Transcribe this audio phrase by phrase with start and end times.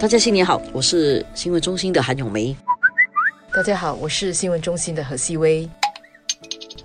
[0.00, 2.56] 大家新年好，我是新闻中心的韩永梅。
[3.54, 5.68] 大家好，我是新闻中心的何希薇。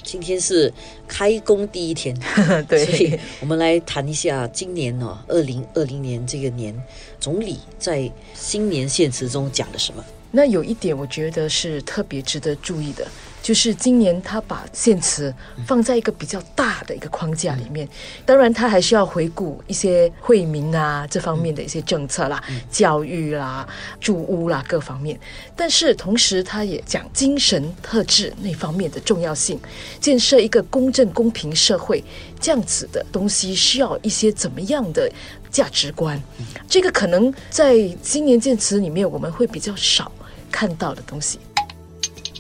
[0.04, 0.72] 今天是
[1.08, 2.14] 开工第一天，
[2.68, 6.76] 对，所以我们来谈一下今年哦，二零二零年这个年，
[7.18, 10.04] 总理在新年献词中讲了什么？
[10.32, 13.08] 那有一点，我觉得是特别值得注意的，
[13.46, 15.32] 就是今年他把献词
[15.68, 17.88] 放在一个比较大的一个框架里面。
[18.26, 23.68] 当然，他还是要回顾一些惠民啊这方面的一些政策啦、教育啦、
[24.02, 25.20] 住屋啦各方面。
[25.56, 29.60] 但是同时，他也讲精神特质那方面的重要性，
[30.02, 32.04] 建设一个公正公平社会
[32.40, 35.08] 这样子的东西，需要一些怎么样的
[35.52, 36.20] 价值观？
[36.68, 40.12] 这个可能在今年建词里面我们会比较少。
[40.52, 41.38] 看到的东西，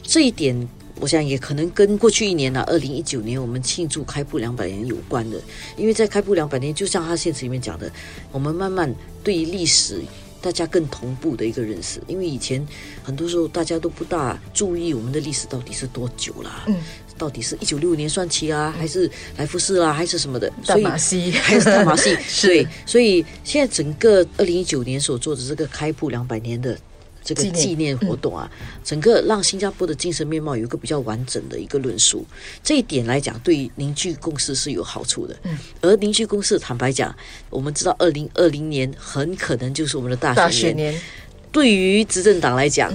[0.01, 0.55] 这一点
[0.99, 5.37] 我想也可能跟过去一年呢，二零一九年我们庆祝开埠两百年有关的。
[5.75, 7.91] 因为在开埠两百年，就像他现实里面讲的，
[8.31, 10.01] 我们慢慢对于历史
[10.41, 12.01] 大家更同步的一个认识。
[12.07, 12.65] 因为以前
[13.03, 16.75] 很多时候大家都不大注意我们的历史到底是多久啦，嗯，
[17.17, 20.49] 到底是一九六五年算起啊，还是来福士啦，还是什么的？
[20.65, 22.15] 大马戏还是大马戏？
[22.47, 26.77] 对，所以现在整个二零一九年所做的这个开埠两百年的。
[27.25, 28.49] 这个纪念活动啊，
[28.83, 32.23] 整个让新加坡的精神面貌有一个比较完整的一个论述，
[32.63, 35.35] 这一点来讲，对凝聚共识是有好处的。
[35.41, 37.13] 嗯，而凝聚共识，坦白讲，
[37.49, 41.01] 我们知道二零二零年很可能就是我们的大选年。
[41.51, 42.93] 对于执政党来讲，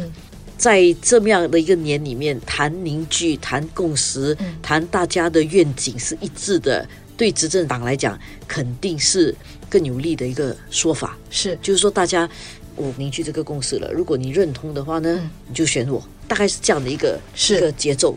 [0.57, 9.35] 在这么样的一个年里面，谈凝聚、谈共识、谈大家的愿景是一致的，对执政党来讲，肯定是
[9.69, 11.19] 更有利的一个说法。
[11.31, 12.31] 是，就是说大家。
[12.81, 13.93] 我凝聚这个共识了。
[13.93, 16.03] 如果你认同的话呢，你就选我。
[16.27, 18.17] 大概是这样的一个一个节奏。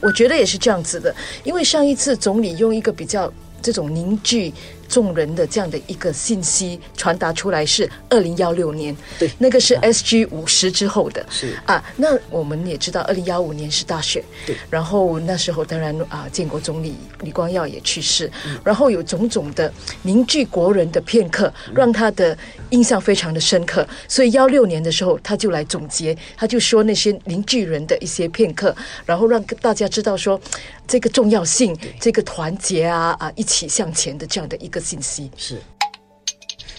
[0.00, 4.52] 我觉得也是这样子的，因为上一次总理用一个比较这种凝聚。
[4.88, 11.56] 众人的这样的一个信息传达出来是二零幺六年，对，那个是 S G 五十之后的，是。
[11.66, 18.58] 啊，那我们也知道二零幺五年是大选，对，然后那时候当然啊，建国总理李光耀也去世，嗯。
[18.64, 19.70] 然后有种种的
[20.02, 22.36] 凝聚国人的片刻，让他的
[22.70, 28.74] 印象非常的深刻，所以幺六年的时候他就来总结，他就说那些凝聚人的一些片刻，
[29.04, 30.40] 然后让大家知道说
[30.86, 34.77] 这个重要性，这个团结啊啊，一起向前的这样的一个。
[34.80, 35.60] 信息是，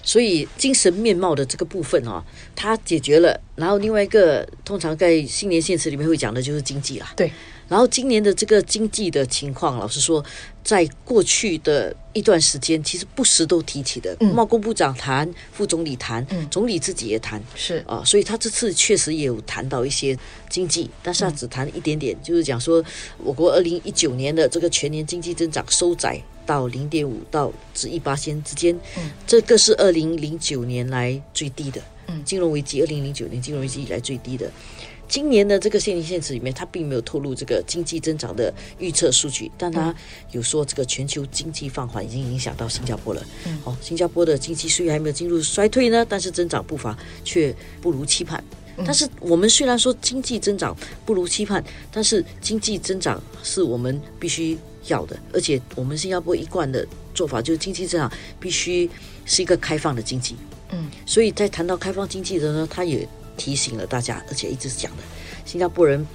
[0.03, 2.23] 所以精神面貌的这个部分啊，
[2.55, 3.39] 它解决了。
[3.55, 7.13] 然后另外一个，通常在新年献词里面会讲的就是经济啦。
[7.15, 7.31] 对。
[7.69, 10.23] 然后今年的这个经济的情况，老实说，
[10.63, 14.17] 在过去的一段时间，其实不时都提起的。
[14.33, 20.17] 贸工部长谈，副总理谈，总理自己也谈，是啊，所以他这次确实也有谈到一些
[20.49, 22.83] 经济，但是他只谈一点点，就是讲说，
[23.19, 28.75] 我国二零一九年的这个全年经济增长收窄到零点五到至一八仙之间，
[29.27, 31.79] 这个是二零零九年来最低的，
[32.25, 34.51] 金融危机二零零九年金融危机以来最低的。
[35.09, 39.93] 今年的这个现金限制里面，它并没有透露这个经济增长的预测数据，但它
[40.31, 43.25] 有说这个全球经济放缓已经影响到新加坡了。
[43.47, 48.41] 嗯哦，新加坡的经济虽然还没有进入衰退呢，但是增长步伐却不如期盼。
[48.85, 58.09] 但是我们虽然说经济增长不如期盼，但是经济增长是我们必须要的，而且我们新加坡一贯的做法就是经济增长
[58.39, 58.89] 必须
[59.25, 60.35] 是一个开放的经济。
[60.71, 63.09] 嗯，所以在谈到开放经济的呢，它也。
[63.39, 65.03] 提醒了大家，而且一直讲的，
[65.45, 66.05] 新加坡人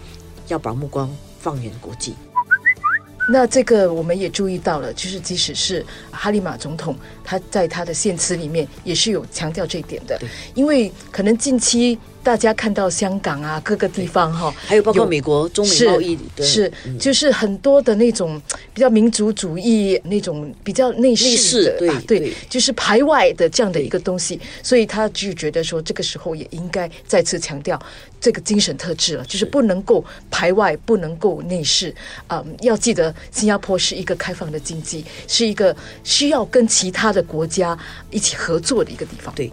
[0.48, 2.14] 要把目光放远国际。
[3.26, 10.20] 那这个我们也注意到了，就是即使是哈利马总统，他在他的献词里面也是有强调这一点的，
[10.54, 11.98] 因为可能近期。
[12.24, 18.40] 大家看到香港啊，各个地方哈，还有包括美国中美贸易是就是很多的那种
[18.72, 27.78] 比较民族主义那种比较内饰的对对，就是排外的这样的一个东西，所以他就觉得说这个时候也应该再次强调
[28.18, 31.94] 这个精神特质了，就是不能够排外，不能够内饰。
[32.26, 37.78] 啊，要记得新加坡是一个开放的经济，是一个需要跟其他的国家
[38.10, 39.34] 一起合作的一个地方。
[39.34, 39.52] 对。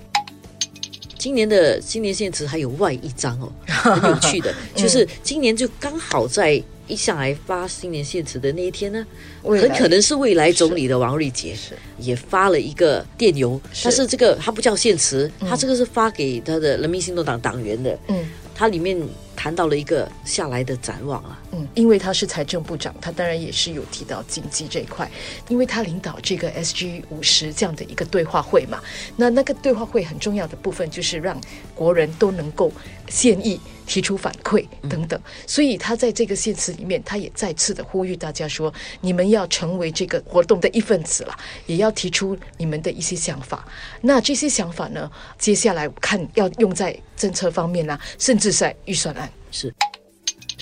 [1.22, 9.06] 今年的新年献词还有外一张哦， 很有趣的，就是今年就刚好在一上来发新年献词的那一天呢，
[9.44, 11.56] 很可能是未来总理的王瑞杰
[12.00, 18.26] 也发了一个电邮，但是这个他不叫献词，他这个是发给他的人民行动党党员的，嗯，
[18.56, 19.00] 他里面
[19.36, 21.40] 谈到了一个下来的展望啊。
[21.52, 25.10] 嗯，因为他是财政部长，他当然也是有提到经济这一块，
[25.48, 28.80] 因为他领导这个 SG 五十这样的一个对话会嘛。
[29.18, 31.40] 那那个对话会很重要的部分就是让
[31.76, 32.72] 国人都能够
[33.10, 35.20] 献议、提出反馈等等。
[35.46, 43.66] 所以他在这个现词里面，他也再次的呼吁大家说：你们要成为这个活动的一份子了，也要提出你们的一些想法。
[44.02, 49.31] 那这些想法呢，接下来看要用在政策方面啦、甚至在预算案。
[49.52, 49.74] 是，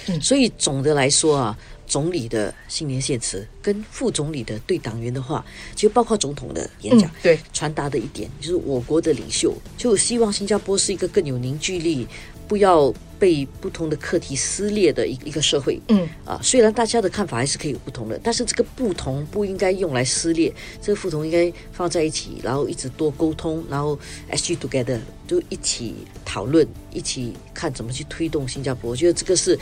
[0.08, 0.22] 嗯。
[0.22, 1.58] 所以总的来说啊，
[1.88, 5.46] 总理的新年献词跟副总理的对党员的话，
[5.76, 12.08] 其实包括总统的演讲，嗯对，传达的一点就是我国的领袖就希望新加坡是一个更有凝聚力，
[12.50, 15.80] 不要被不同的课题撕裂的一一个社会。
[15.90, 20.52] 嗯啊，虽然大家的看法还是可以有不同的，但是这个不同不应该用来撕裂，
[20.82, 23.98] 这个不同应该放在一起，然后一直多沟通，然后
[24.32, 25.94] SG together 就一起
[26.26, 28.90] 讨论，一起看怎么去推动新加坡。
[28.90, 29.58] 我觉得这个是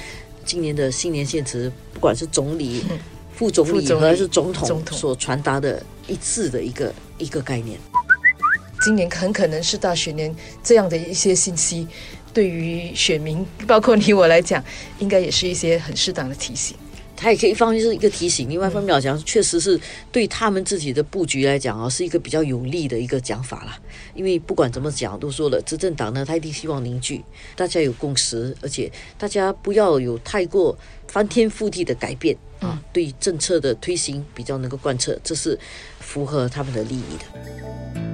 [0.45, 2.86] 今年的新年献词，不管是总理、
[3.36, 7.78] 副总理副总理还是总统总统所传达的一致的一个一个概念。
[8.81, 10.33] 今年很可能是大选年，
[10.63, 11.88] 这样的一些信息，
[12.38, 14.63] 对于选民， 包括你我来讲，
[15.00, 16.78] 应该也是一些很适当的提醒。
[17.16, 19.80] 它也可以一方面是一个提醒，另外一方面来讲，确实是
[20.12, 23.75] 对他们自己的布局来讲啊，是一个比较有利的一个讲法啦。
[24.13, 27.24] 因为不管怎么讲，都说了，执政党呢，他一定希望凝聚，
[27.56, 35.57] 大家有共识，而且大家不要有太过翻天覆地的改变啊，对政策的推行比较能够贯彻，这是
[36.00, 38.06] 符合他们的利益的。